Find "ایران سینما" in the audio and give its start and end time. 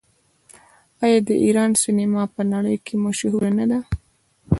1.43-2.23